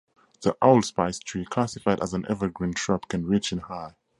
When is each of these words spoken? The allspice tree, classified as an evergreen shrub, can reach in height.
The 0.41 0.53
allspice 0.63 1.19
tree, 1.19 1.45
classified 1.45 2.01
as 2.01 2.15
an 2.15 2.25
evergreen 2.27 2.73
shrub, 2.73 3.07
can 3.07 3.27
reach 3.27 3.51
in 3.51 3.59
height. 3.59 3.93